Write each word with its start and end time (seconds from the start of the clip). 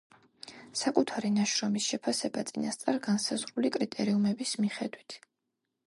საკუთარი 0.79 1.31
ნაშრომის 1.35 1.89
შეფასება 1.93 2.45
წინასწარ 2.53 2.99
განსაზღვრული 3.09 3.75
კრიტერიუმების 3.79 4.57
მიხედვით. 4.65 5.21